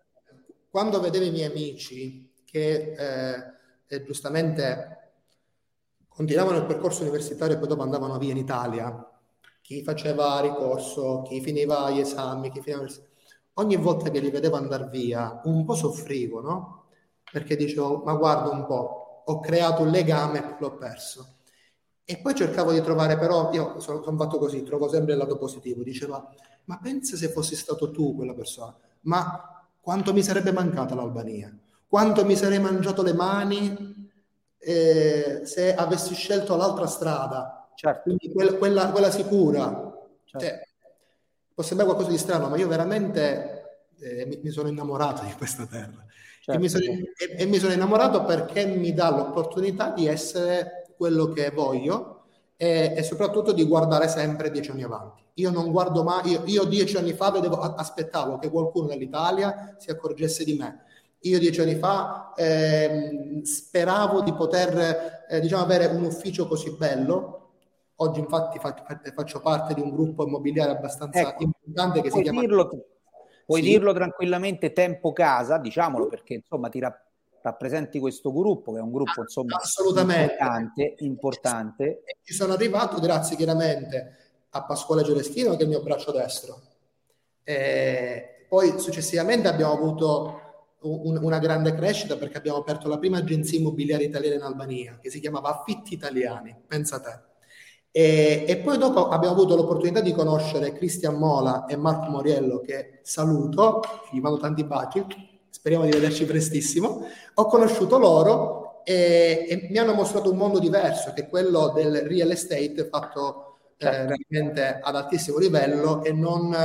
[0.69, 3.59] Quando vedevo i miei amici che eh,
[3.91, 4.97] eh, giustamente
[6.07, 9.09] continuavano il percorso universitario e poi dopo andavano via in Italia,
[9.61, 12.85] chi faceva ricorso, chi finiva gli esami, chi finiva...
[13.55, 16.85] Ogni volta che li vedevo andare via, un po' soffrivo, no?
[17.31, 21.35] Perché dicevo, ma guarda un po', ho creato un legame e l'ho perso.
[22.03, 25.37] E poi cercavo di trovare, però, io sono, sono fatto così, trovo sempre il lato
[25.37, 25.83] positivo.
[25.83, 26.27] Diceva,
[26.65, 31.53] ma pensa se fossi stato tu quella persona, ma quanto mi sarebbe mancata l'Albania?
[31.91, 34.09] Quanto mi sarei mangiato le mani
[34.57, 37.69] eh, se avessi scelto l'altra strada.
[37.75, 38.03] Certo.
[38.03, 39.93] Quindi quella, quella, quella sicura.
[40.23, 40.45] Certo.
[40.45, 40.67] Cioè,
[41.53, 45.65] può sembrare qualcosa di strano, ma io veramente eh, mi, mi, sono innamorato di questa
[45.65, 46.05] terra.
[46.41, 46.51] Certo.
[46.53, 51.33] E, mi sono, e, e, mi sono, innamorato perché mi dà l'opportunità di essere quello
[51.33, 55.23] che voglio e, e soprattutto di guardare sempre dieci anni avanti.
[55.33, 59.91] Io non guardo mai, io, io dieci anni fa vedevo, aspettavo che qualcuno dall'Italia si
[59.91, 60.85] accorgesse di me
[61.21, 67.37] io dieci anni fa eh, speravo di poter eh, diciamo, avere un ufficio così bello.
[67.95, 72.39] Oggi infatti faccio parte di un gruppo immobiliare abbastanza ecco, importante che si chiama...
[72.39, 72.67] Dirlo,
[73.45, 73.69] puoi sì.
[73.69, 77.05] dirlo tranquillamente tempo casa, diciamolo perché insomma ti rapp-
[77.41, 82.03] rappresenti questo gruppo che è un gruppo insomma assolutamente importante, importante.
[82.23, 84.15] ci sono arrivato grazie chiaramente
[84.49, 86.59] a Pasquale Gelestino che è il mio braccio destro.
[87.43, 90.50] Eh, poi successivamente abbiamo avuto
[90.81, 95.09] un, una grande crescita perché abbiamo aperto la prima agenzia immobiliare italiana in Albania che
[95.09, 97.29] si chiamava Affitti Italiani, pensa te.
[97.93, 102.99] E, e, poi dopo abbiamo avuto l'opportunità di conoscere Cristian Mola e Marco Moriello, che
[103.03, 105.05] saluto, gli mando tanti baci,
[105.49, 107.05] speriamo di vederci prestissimo.
[107.33, 112.07] Ho conosciuto loro e, e mi hanno mostrato un mondo diverso, che è quello del
[112.07, 114.15] real estate fatto eh, certo.
[114.29, 116.55] veramente ad altissimo livello e non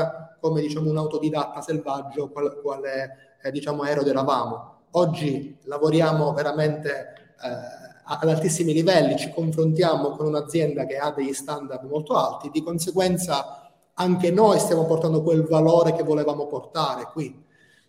[0.49, 4.75] come diciamo un autodidatta selvaggio quale, quale eh, diciamo ero ed eravamo.
[4.93, 11.85] Oggi lavoriamo veramente eh, ad altissimi livelli, ci confrontiamo con un'azienda che ha degli standard
[11.85, 17.45] molto alti, di conseguenza anche noi stiamo portando quel valore che volevamo portare qui.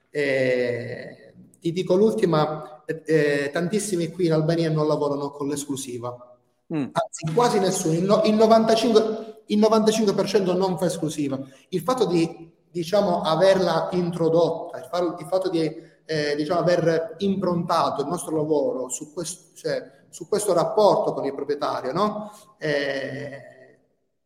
[0.10, 6.38] E, ti dico l'ultima, eh, tantissimi qui in Albania non lavorano con l'esclusiva,
[6.74, 6.86] mm.
[6.92, 11.40] anzi quasi nessuno, il, no, il, 95, il 95% non fa esclusiva.
[11.70, 15.60] Il fatto di diciamo, averla introdotta, il, fa, il fatto di
[16.06, 21.34] eh, diciamo, aver improntato il nostro lavoro su questo, cioè, su questo rapporto con il
[21.34, 22.32] proprietario, no?
[22.58, 23.42] Eh,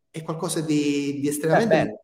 [0.09, 2.03] è qualcosa di, di estremamente,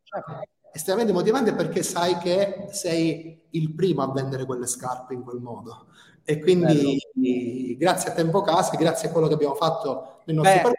[0.71, 5.87] estremamente, motivante perché sai che sei il primo a vendere quelle scarpe in quel modo.
[6.23, 7.77] E quindi Bello.
[7.77, 10.75] grazie a Tempo Casa, grazie a quello che abbiamo fatto nel nostro Beh,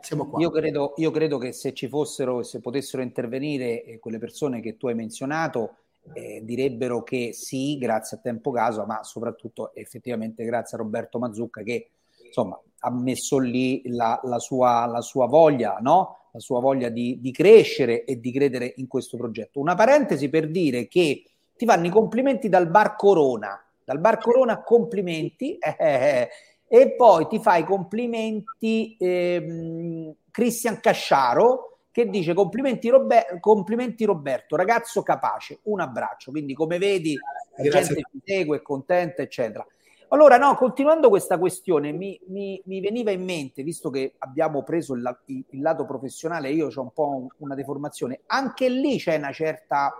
[0.00, 0.40] siamo qua.
[0.40, 4.76] Io credo, io credo, che se ci fossero, se potessero intervenire eh, quelle persone che
[4.76, 5.76] tu hai menzionato,
[6.12, 11.62] eh, direbbero che sì, grazie a Tempo Caso, ma soprattutto effettivamente grazie a Roberto Mazzucca
[11.62, 11.88] che
[12.26, 16.28] insomma, ha messo lì la, la, sua, la sua, voglia, no?
[16.32, 19.60] la sua voglia di, di, crescere e di credere in questo progetto.
[19.60, 21.24] Una parentesi per dire che
[21.56, 26.28] ti fanno i complimenti dal bar Corona, dal bar Corona complimenti, eh, eh, eh,
[26.68, 34.56] e poi ti fa i complimenti ehm, Cristian Casciaro che dice complimenti, Robert, complimenti Roberto,
[34.56, 37.16] ragazzo capace, un abbraccio, quindi come vedi
[37.56, 39.64] la gente ti segue, è contenta, eccetera.
[40.08, 44.94] Allora, no, continuando questa questione, mi, mi, mi, veniva in mente, visto che abbiamo preso
[44.94, 49.16] il, il, il lato professionale, io ho un po' un, una deformazione, anche lì c'è
[49.16, 49.92] una certa,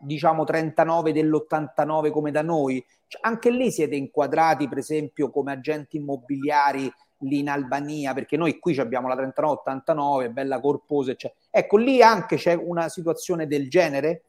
[0.00, 5.96] diciamo, 39 dell'89 come da noi, cioè, anche lì siete inquadrati, per esempio, come agenti
[5.96, 11.40] immobiliari lì in Albania, perché noi qui abbiamo la 39-89, bella corposa, eccetera.
[11.50, 14.22] Ecco, lì anche c'è una situazione del genere?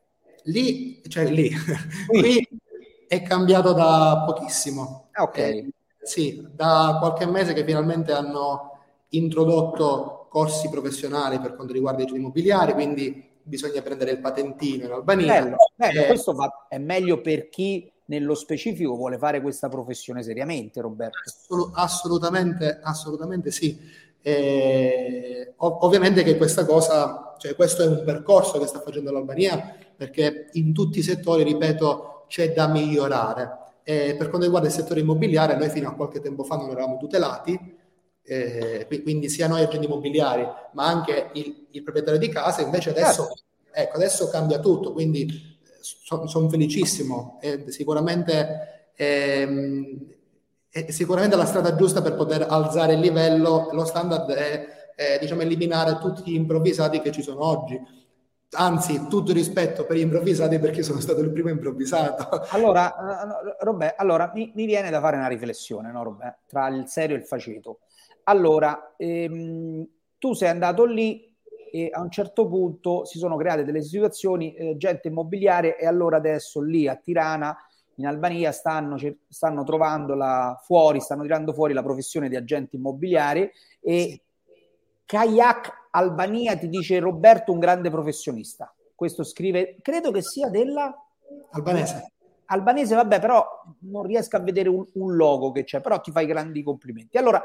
[0.44, 1.52] Lì, cioè lì,
[2.08, 2.48] qui
[3.08, 5.10] è cambiato da pochissimo.
[5.16, 5.38] Ok.
[5.38, 5.70] Eh,
[6.02, 8.80] sì, da qualche mese che finalmente hanno
[9.10, 14.92] introdotto corsi professionali per quanto riguarda i geni immobiliari, quindi bisogna prendere il patentino in
[14.92, 15.42] Albania.
[15.42, 16.02] Bello, bello.
[16.02, 21.20] Eh, questo va, è meglio per chi nello specifico vuole fare questa professione seriamente, Roberto.
[21.26, 23.80] Assolut- assolutamente, assolutamente sì.
[24.22, 29.76] Eh, ov- ovviamente che questa cosa, cioè questo è un percorso che sta facendo l'Albania,
[29.96, 33.60] perché in tutti i settori, ripeto, c'è da migliorare.
[33.84, 36.98] E per quanto riguarda il settore immobiliare, noi fino a qualche tempo fa non eravamo
[36.98, 37.80] tutelati,
[38.24, 43.24] eh, quindi sia noi agenti immobiliari, ma anche il, il proprietario di casa, invece adesso,
[43.24, 43.44] certo.
[43.72, 47.40] ecco, adesso cambia tutto, quindi eh, sono son felicissimo.
[47.42, 49.98] E sicuramente, ehm,
[50.70, 55.42] è sicuramente la strada giusta per poter alzare il livello, lo standard è, è diciamo,
[55.42, 58.00] eliminare tutti gli improvvisati che ci sono oggi
[58.54, 62.46] anzi tutto rispetto per gli improvvisati perché sono stato il primo improvvisato.
[62.52, 66.88] Allora, eh, Robè, allora mi, mi, viene da fare una riflessione, no, Robè, tra il
[66.88, 67.80] serio e il faceto.
[68.24, 71.30] Allora, ehm, tu sei andato lì
[71.72, 76.18] e a un certo punto si sono create delle situazioni, eh, gente immobiliare e allora
[76.18, 77.58] adesso lì a Tirana,
[77.96, 84.22] in Albania, stanno, stanno trovandola fuori, stanno tirando fuori la professione di agenti immobiliari e
[85.06, 88.74] Kayak Albania ti dice Roberto un grande professionista.
[88.96, 90.94] Questo scrive, credo che sia della
[91.52, 92.12] albanese.
[92.46, 93.46] Albanese, vabbè, però
[93.80, 97.18] non riesco a vedere un, un logo che c'è, però ti fai grandi complimenti.
[97.18, 97.42] Allora,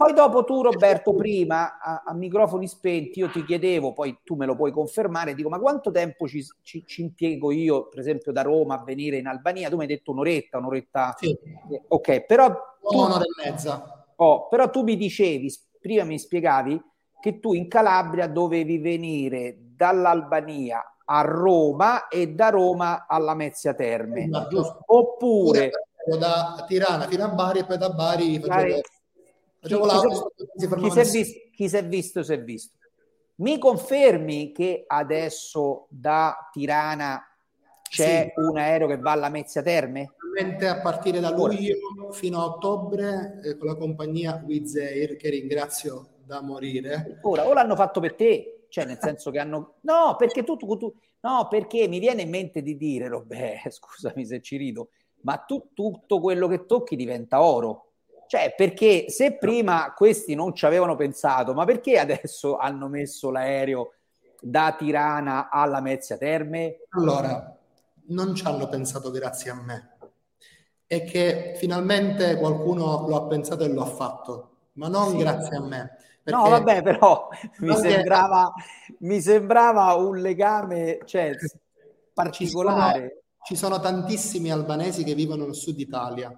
[0.00, 4.46] poi dopo tu, Roberto, prima a, a, microfoni spenti, io ti chiedevo, poi tu me
[4.46, 8.40] lo puoi confermare, dico, ma quanto tempo ci, ci, ci impiego io, per esempio, da
[8.40, 9.68] Roma a venire in Albania?
[9.68, 11.14] Tu mi hai detto un'oretta, un'oretta.
[11.18, 11.36] Sì.
[11.88, 12.48] Ok, però...
[12.80, 14.06] Tu, un'ora e mezza.
[14.16, 16.80] Oh, però tu mi dicevi, prima mi spiegavi
[17.20, 24.30] che tu in Calabria dovevi venire dall'Albania a Roma e da Roma alla Mezzia Terme,
[24.48, 24.78] giusto?
[24.86, 25.72] Oppure
[26.18, 28.80] da Tirana fino a Bari e poi da Bari facevo
[29.60, 29.74] chi,
[30.80, 32.76] chi, si è visto, chi si è visto si è visto.
[33.36, 37.22] Mi confermi che adesso da Tirana
[37.82, 38.40] c'è sì.
[38.40, 40.14] un aereo che va alla Mezzia Terme?
[40.40, 41.76] a partire da luglio
[42.12, 47.18] fino a ottobre eh, con la compagnia Wizz Air che ringrazio da morire.
[47.22, 48.60] Ora, o l'hanno fatto per te?
[48.70, 49.74] cioè nel senso che hanno...
[49.82, 50.94] No, perché tu, tu, tu...
[51.20, 54.88] No, perché mi viene in mente di dire, Robè, scusami se ci rido,
[55.22, 57.89] ma tu tutto quello che tocchi diventa oro.
[58.30, 63.94] Cioè, perché se prima questi non ci avevano pensato, ma perché adesso hanno messo l'aereo
[64.40, 66.76] da Tirana alla Mezzia Terme?
[66.90, 67.58] Allora,
[68.10, 69.96] non ci hanno pensato grazie a me.
[70.86, 75.16] È che finalmente qualcuno lo ha pensato e lo ha fatto, ma non sì.
[75.16, 75.96] grazie a me.
[76.22, 78.52] No, vabbè, però mi sembrava,
[79.00, 81.32] mi sembrava, un legame cioè,
[82.14, 83.24] particolare.
[83.42, 86.32] Ci sono, ci sono tantissimi albanesi che vivono nel sud Italia,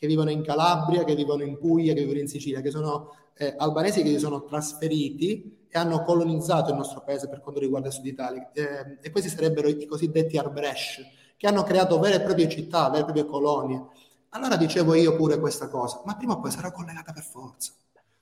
[0.00, 3.54] che vivono in Calabria, che vivono in Puglia, che vivono in Sicilia, che sono eh,
[3.58, 7.92] albanesi che si sono trasferiti e hanno colonizzato il nostro paese per quanto riguarda il
[7.92, 8.50] sud Italia.
[8.54, 11.02] Eh, e questi sarebbero i cosiddetti Arbresh,
[11.36, 13.88] che hanno creato vere e proprie città, vere e proprie colonie.
[14.30, 17.72] Allora dicevo io pure questa cosa, ma prima o poi sarà collegata per forza.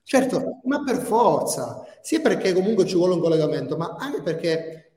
[0.03, 4.91] Certo, ma per forza, sia perché comunque ci vuole un collegamento, ma anche perché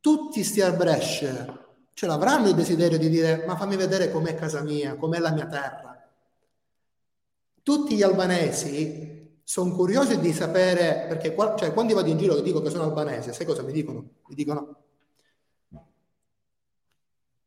[0.00, 1.44] tutti sti Arbresh
[1.94, 5.46] ce l'avranno il desiderio di dire ma fammi vedere com'è casa mia, com'è la mia
[5.46, 5.89] terra.
[7.70, 12.60] Tutti gli albanesi sono curiosi di sapere, perché cioè, quando vado in giro e dico
[12.60, 14.00] che sono albanese, sai cosa mi dicono?
[14.26, 14.76] Mi dicono,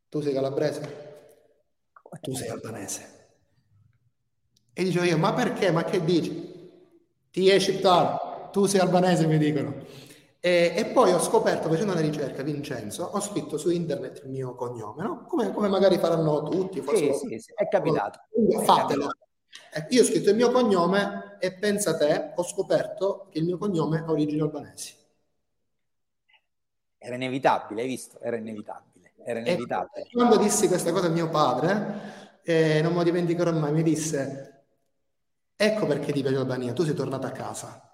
[0.08, 1.42] tu sei calabrese?
[2.22, 3.28] Tu sei albanese.
[4.72, 5.72] E dicevo io, ma perché?
[5.72, 6.72] Ma che dici?
[7.30, 7.82] Ti esci
[8.54, 9.76] tu sei albanese, mi dicono.
[10.40, 14.56] E, e, poi ho scoperto, facendo una ricerca, Vincenzo, ho scritto su internet il mio
[14.56, 15.26] cognome, no?
[15.28, 16.80] come, come magari faranno tutti.
[16.80, 18.20] Forse sì, sì, sì, è capitato.
[18.64, 19.10] Fatelo.
[19.10, 19.32] Eh,
[19.90, 24.04] io ho scritto il mio cognome e pensa te, ho scoperto che il mio cognome
[24.06, 24.94] ha origini albanesi.
[26.98, 28.20] Era inevitabile, hai visto?
[28.20, 29.14] Era inevitabile.
[29.26, 30.06] Era inevitabile.
[30.06, 33.84] E quando dissi questa cosa a mio padre, eh, non me lo dimenticherò mai, mi
[33.84, 34.50] disse
[35.56, 37.90] Ecco perché ti piace l'Albania, tu sei tornato a casa.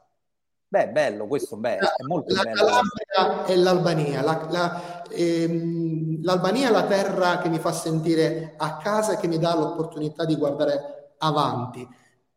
[0.68, 2.56] Beh, bello, questo beh, è molto la, bello.
[2.56, 4.22] Calabria e l'Albania.
[4.22, 9.28] La, la, ehm, L'Albania è la terra che mi fa sentire a casa e che
[9.28, 11.88] mi dà l'opportunità di guardare avanti.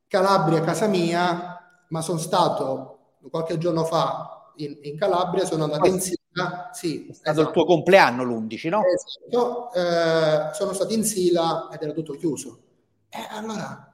[0.06, 5.86] Calabria è casa mia, ma sono stato qualche giorno fa in, in Calabria, sono andato
[5.86, 6.70] in Sila.
[6.72, 7.48] Sì, è stato esatto.
[7.48, 8.82] il tuo compleanno l'11, no?
[8.84, 12.58] Esatto, eh, sono stato in Sila ed era tutto chiuso.
[13.08, 13.92] E eh, allora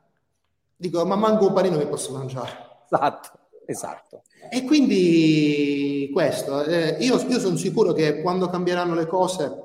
[0.81, 2.85] Dico, ma manco un panino mi posso mangiare.
[2.85, 3.31] Esatto,
[3.66, 4.22] esatto.
[4.48, 9.64] E quindi questo, eh, io, io sono sicuro che quando cambieranno le cose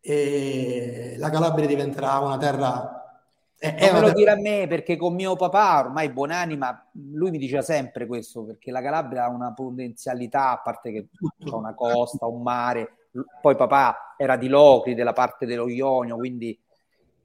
[0.00, 2.98] eh, la Calabria diventerà una terra...
[3.58, 7.38] Eh, non me lo dire a me perché con mio papà, ormai buonanima, lui mi
[7.38, 12.26] diceva sempre questo, perché la Calabria ha una potenzialità, a parte che c'è una costa,
[12.26, 13.08] un mare,
[13.40, 16.58] poi papà era di Locri, della parte dello Ionio, quindi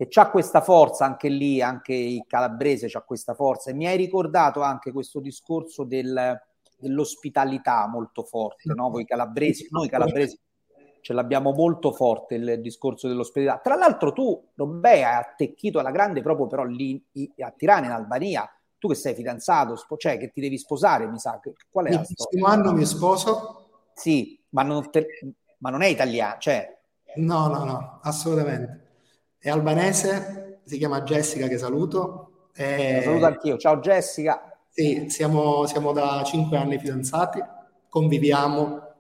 [0.02, 3.70] e c'ha questa forza anche lì, anche il calabrese c'ha questa forza.
[3.70, 6.40] E mi hai ricordato anche questo discorso del,
[6.78, 8.90] dell'ospitalità molto forte, no?
[8.90, 10.40] Voi calabresi, noi calabresi
[11.02, 13.60] ce l'abbiamo molto forte il discorso dell'ospitalità.
[13.62, 17.04] Tra l'altro tu, Robè, hai attecchito alla grande proprio però lì
[17.40, 21.40] a Tirana, in Albania, tu che sei fidanzato, cioè che ti devi sposare, mi sa,
[21.70, 23.68] qual è il prossimo anno mi sposo.
[23.94, 25.08] Sì, ma non, te,
[25.58, 26.78] ma non è italiano, cioè...
[27.16, 28.88] No, no, no, assolutamente
[29.40, 32.50] è albanese, si chiama Jessica che saluto.
[32.54, 33.02] E...
[33.04, 34.58] Saluto anch'io, ciao Jessica.
[34.70, 37.42] Sì, siamo, siamo da cinque anni fidanzati,
[37.90, 38.94] conviviamo,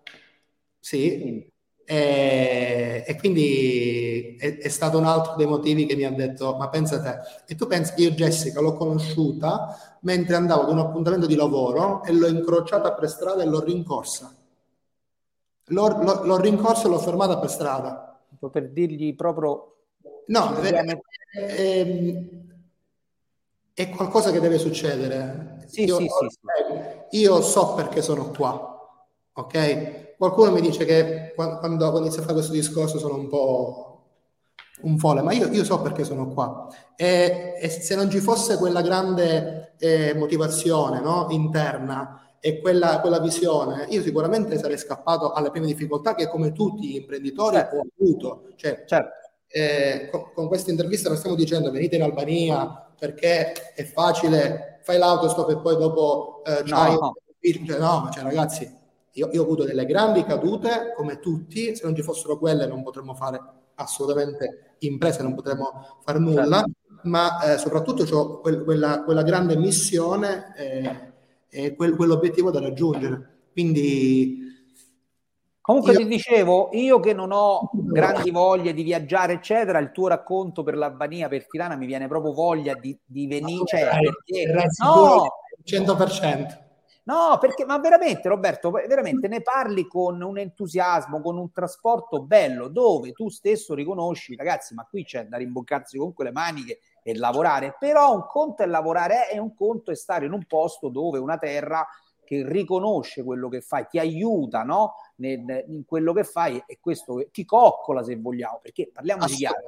[0.79, 1.48] sì,
[1.91, 6.69] e, e quindi è, è, stato un altro dei motivi che mi ha detto, ma
[6.69, 7.17] pensa te,
[7.51, 12.03] e tu pensi che io Jessica l'ho conosciuta mentre andavo ad un appuntamento di lavoro
[12.03, 14.31] e l'ho incrociata per strada e l'ho rincorsa.
[15.65, 18.21] L'ho, l'ho, l'ho rincorsa e l'ho fermata per strada.
[18.39, 19.77] Per dirgli proprio
[20.27, 21.01] No, è, è,
[21.33, 22.29] ehm,
[23.73, 25.63] è, qualcosa che deve succedere.
[25.65, 28.95] Sì, io, sì, sì, io so perché sono qua,
[29.33, 30.08] ok?
[30.19, 33.85] Qualcuno mi dice che quando, quando inizio a fare questo discorso sono un po'
[34.81, 36.67] un folle, ma io, io so perché sono qua.
[36.97, 41.27] E, e, se non ci fosse quella grande eh, motivazione no?
[41.29, 46.85] interna e quella, quella, visione, io sicuramente sarei scappato alle prime difficoltà che come tutti
[46.85, 47.77] gli imprenditori certo.
[47.77, 48.43] ho avuto.
[48.57, 49.19] Cioè, certo
[49.51, 54.97] eh, con, con, questa intervista non stiamo dicendo venite in Albania perché è facile, fai
[54.97, 56.93] l'autostop e poi dopo eh, c'hai...
[56.93, 58.78] No, cioè, no cioè, ragazzi,
[59.19, 62.83] io, io, ho avuto delle grandi cadute come tutti, se non ci fossero quelle non
[62.83, 63.39] potremmo fare
[63.75, 66.71] assolutamente imprese, non potremmo fare nulla, certo.
[67.03, 71.13] ma eh, soprattutto ho quel, quella, quella, grande missione eh,
[71.49, 73.37] e quel, quell'obiettivo da raggiungere.
[73.51, 74.47] Quindi
[75.61, 75.99] Comunque io...
[75.99, 80.75] ti dicevo, io che non ho grandi voglie di viaggiare, eccetera, il tuo racconto per
[80.75, 83.65] l'Albania, per Tirana, mi viene proprio voglia di, di venire.
[83.65, 84.51] Cioè, perché...
[84.81, 85.27] No!
[85.63, 86.68] 100%.
[87.09, 92.67] No, perché, ma veramente, Roberto, veramente ne parli con un entusiasmo, con un trasporto bello,
[92.67, 97.75] dove tu stesso riconosci, ragazzi, ma qui c'è da rimboccarsi comunque le maniche e lavorare,
[97.79, 101.39] però un conto è lavorare e un conto è stare in un posto dove una
[101.39, 101.83] terra
[102.23, 104.93] che riconosce quello che fai, ti aiuta no?
[105.15, 109.63] Nel, in quello che fai e questo ti coccola se vogliamo, perché parliamoci chiaro,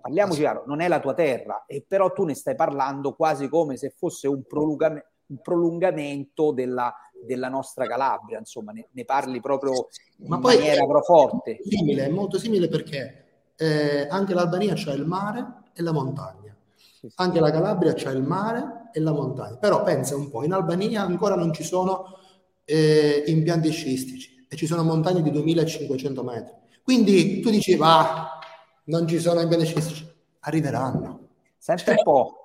[0.00, 3.76] parliamoci chiaro, non è la tua terra, e però tu ne stai parlando quasi come
[3.76, 9.88] se fosse un prolungamento un prolungamento della, della nostra Calabria, insomma, ne, ne parli proprio
[10.18, 11.58] in Ma maniera poi forte.
[11.62, 13.24] Simile, è molto simile perché
[13.56, 16.56] eh, anche l'Albania c'è il mare e la montagna.
[16.74, 17.14] Sì, sì.
[17.16, 19.56] Anche la Calabria c'è il mare e la montagna.
[19.56, 22.16] Però pensa un po', in Albania ancora non ci sono
[22.64, 26.54] eh, impianti sciistici e ci sono montagne di 2500 metri.
[26.82, 28.38] Quindi tu dici, va,
[28.84, 30.16] non ci sono impianti sciistici.
[30.40, 31.26] Arriveranno.
[31.58, 32.37] Senti un po',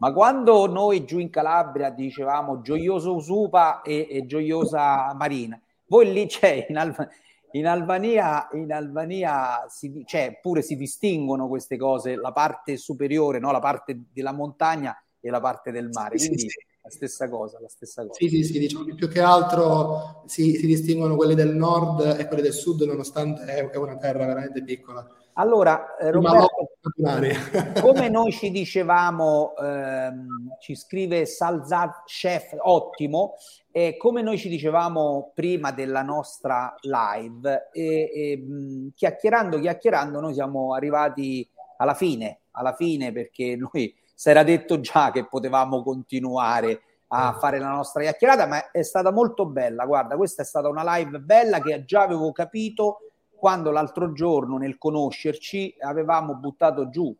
[0.00, 6.24] ma quando noi giù in Calabria dicevamo gioioso Usupa e, e gioiosa Marina, voi lì
[6.28, 7.06] c'è in, Alba,
[7.52, 13.52] in Albania, in Albania si, cioè, pure si distinguono queste cose, la parte superiore, no?
[13.52, 16.16] la parte della montagna e la parte del mare.
[16.16, 16.69] Quindi sì, sì.
[16.90, 18.14] La stessa cosa, la stessa cosa.
[18.14, 22.26] Sì, sì, sì, diciamo che più che altro si, si distinguono quelli del nord e
[22.26, 25.06] quelli del sud, nonostante è, è una terra veramente piccola.
[25.34, 26.48] Allora, eh, Roberto,
[27.80, 33.36] come noi ci dicevamo, ehm, ci scrive Salzat Chef, ottimo,
[33.70, 40.34] e come noi ci dicevamo prima della nostra live, e, e, mh, chiacchierando, chiacchierando, noi
[40.34, 46.82] siamo arrivati alla fine, alla fine perché noi si era detto già che potevamo continuare
[47.06, 49.86] a fare la nostra chiacchierata, ma è stata molto bella.
[49.86, 52.98] Guarda, questa è stata una live bella che già avevo capito
[53.34, 57.16] quando l'altro giorno nel conoscerci avevamo buttato giù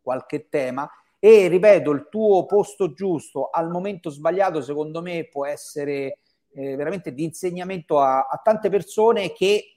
[0.00, 0.88] qualche tema
[1.18, 6.18] e ripeto il tuo posto giusto al momento sbagliato secondo me può essere
[6.52, 9.74] eh, veramente di insegnamento a, a, tante persone che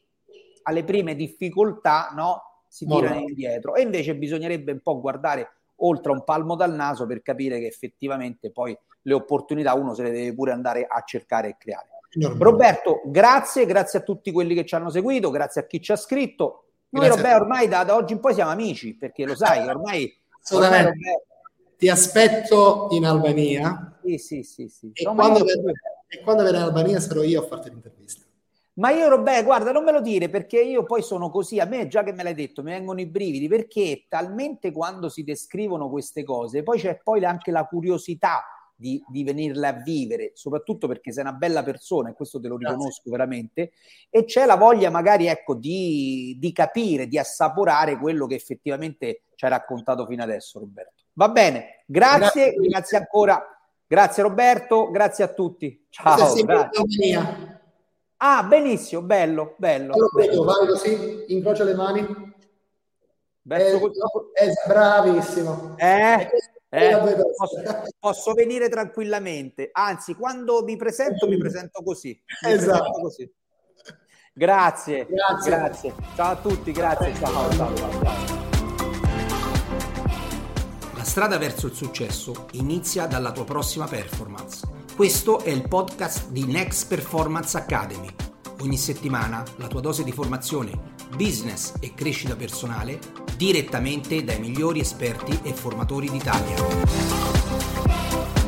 [0.61, 3.21] alle prime difficoltà no, si tirano no.
[3.21, 7.67] indietro e invece bisognerebbe un po' guardare oltre un palmo dal naso per capire che
[7.67, 11.87] effettivamente poi le opportunità uno se le deve pure andare a cercare e creare.
[12.37, 15.95] Roberto, grazie, grazie a tutti quelli che ci hanno seguito, grazie a chi ci ha
[15.95, 16.65] scritto.
[16.89, 20.11] Noi Roberto ormai da, da, oggi in poi siamo amici, perché lo sai, ormai...
[20.41, 20.89] Assolutamente.
[20.89, 21.13] Ormai
[21.77, 23.99] Ti aspetto in Albania.
[24.03, 24.67] Sì, sì, sì.
[24.69, 24.91] sì.
[24.93, 25.71] E, quando verrò,
[26.07, 28.25] e quando verrai in Albania sarò io a farti l'intervista.
[28.79, 31.59] Ma io, Roberto, guarda, non me lo dire perché io poi sono così.
[31.59, 35.23] A me, già che me l'hai detto, mi vengono i brividi perché talmente quando si
[35.23, 38.43] descrivono queste cose, poi c'è poi anche la curiosità
[38.79, 42.55] di, di venirle a vivere, soprattutto perché sei una bella persona e questo te lo
[42.55, 43.11] riconosco Grazie.
[43.11, 43.71] veramente,
[44.09, 49.43] e c'è la voglia magari ecco di, di capire, di assaporare quello che effettivamente ci
[49.43, 51.03] hai raccontato fino adesso Roberto.
[51.13, 53.43] Va bene, grazie, grazie, grazie ancora,
[53.85, 55.85] grazie Roberto, grazie a tutti.
[55.89, 56.15] Ciao.
[58.21, 59.93] Ah, benissimo, bello, bello.
[59.93, 60.43] Allora, bello.
[60.43, 62.33] vai così, incrocia le mani.
[63.41, 63.93] Verso...
[64.33, 65.75] Eh, eh, bravissimo.
[65.77, 66.29] Eh?
[66.71, 66.97] Eh,
[67.37, 72.09] posso, posso, venire tranquillamente, anzi, quando mi presento, mi presento così.
[72.43, 72.91] Mi esatto.
[72.91, 73.33] Presento così.
[74.33, 75.93] Grazie, grazie, grazie.
[76.15, 77.15] Ciao a tutti, grazie.
[77.15, 78.47] Ciao, ciao, ciao.
[80.95, 84.78] La strada verso il successo inizia dalla tua prossima performance.
[84.99, 88.09] Questo è il podcast di Next Performance Academy.
[88.59, 90.77] Ogni settimana la tua dose di formazione,
[91.15, 92.99] business e crescita personale
[93.37, 98.38] direttamente dai migliori esperti e formatori d'Italia.